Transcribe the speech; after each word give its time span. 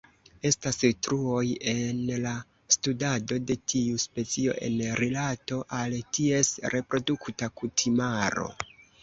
Estas 0.49 0.77
truoj 1.07 1.43
en 1.73 1.99
la 2.23 2.31
studado 2.75 3.37
de 3.51 3.57
tiu 3.75 3.99
specio 4.05 4.57
en 4.69 4.79
rilato 5.03 5.61
al 5.83 5.95
ties 6.21 6.51
reprodukta 6.77 7.53
kutimaro. 7.63 8.51